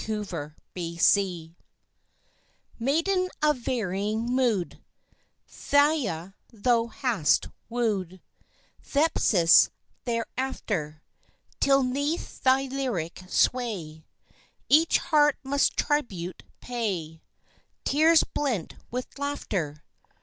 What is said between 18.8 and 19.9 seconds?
with laughter.